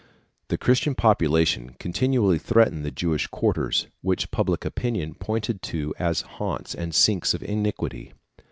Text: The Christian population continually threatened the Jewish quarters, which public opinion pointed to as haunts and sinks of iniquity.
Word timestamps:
The 0.47 0.57
Christian 0.57 0.95
population 0.95 1.75
continually 1.77 2.39
threatened 2.39 2.83
the 2.83 2.89
Jewish 2.89 3.27
quarters, 3.27 3.85
which 4.01 4.31
public 4.31 4.65
opinion 4.65 5.13
pointed 5.13 5.61
to 5.69 5.93
as 5.99 6.21
haunts 6.21 6.73
and 6.73 6.95
sinks 6.95 7.35
of 7.35 7.43
iniquity. 7.43 8.11